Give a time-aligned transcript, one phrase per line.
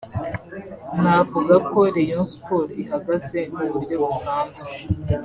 [1.03, 4.71] Navuga ko Rayon Sports ihagaze mu buryo busanzwe